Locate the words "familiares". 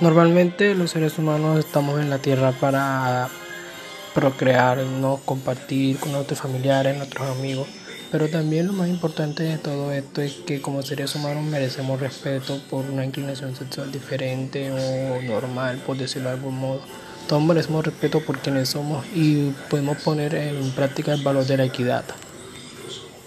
6.40-6.96